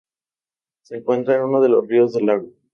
[0.83, 2.49] Se encuentra en uno de los ríos del lago.